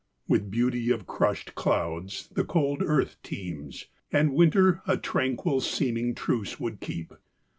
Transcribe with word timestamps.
With 0.27 0.49
beauty 0.49 0.89
of 0.89 1.05
crushed 1.05 1.53
clouds 1.53 2.27
the 2.29 2.43
cold 2.43 2.81
earth 2.81 3.17
teems, 3.21 3.85
And 4.11 4.33
winter 4.33 4.81
a 4.87 4.97
tranquil 4.97 5.61
seeming 5.61 6.15
truce 6.15 6.59
would 6.59 6.79
keep. 6.79 7.13